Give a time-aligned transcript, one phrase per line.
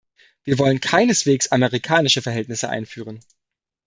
[0.43, 3.19] Wir wollen keineswegs amerikanische Verhältnisse einführen.